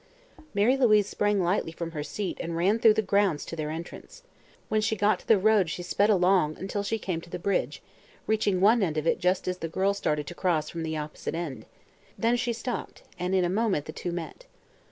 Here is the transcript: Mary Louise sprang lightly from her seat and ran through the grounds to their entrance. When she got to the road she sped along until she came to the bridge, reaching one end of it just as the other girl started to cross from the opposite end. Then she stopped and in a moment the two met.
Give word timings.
Mary 0.55 0.75
Louise 0.75 1.05
sprang 1.05 1.39
lightly 1.43 1.71
from 1.71 1.91
her 1.91 2.01
seat 2.01 2.39
and 2.41 2.57
ran 2.57 2.79
through 2.79 2.95
the 2.95 3.03
grounds 3.03 3.45
to 3.45 3.55
their 3.55 3.69
entrance. 3.69 4.23
When 4.67 4.81
she 4.81 4.95
got 4.95 5.19
to 5.19 5.27
the 5.27 5.37
road 5.37 5.69
she 5.69 5.83
sped 5.83 6.09
along 6.09 6.57
until 6.57 6.81
she 6.81 6.97
came 6.97 7.21
to 7.21 7.29
the 7.29 7.37
bridge, 7.37 7.83
reaching 8.25 8.61
one 8.61 8.81
end 8.81 8.97
of 8.97 9.05
it 9.05 9.19
just 9.19 9.47
as 9.47 9.59
the 9.59 9.67
other 9.67 9.73
girl 9.73 9.93
started 9.93 10.25
to 10.25 10.33
cross 10.33 10.71
from 10.71 10.81
the 10.81 10.97
opposite 10.97 11.35
end. 11.35 11.67
Then 12.17 12.35
she 12.35 12.51
stopped 12.51 13.03
and 13.19 13.35
in 13.35 13.45
a 13.45 13.47
moment 13.47 13.85
the 13.85 13.91
two 13.91 14.11
met. 14.11 14.47